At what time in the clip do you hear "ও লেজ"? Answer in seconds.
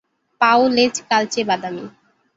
0.55-0.95